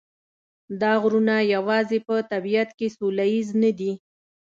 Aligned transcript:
دا 0.81 0.93
غرونه 1.01 1.35
یوازې 1.55 1.97
په 2.07 2.15
طبیعت 2.31 2.69
کې 2.77 2.87
سوله 2.97 3.25
ییز 3.33 3.49
نه 3.63 3.71
دي. 3.79 3.91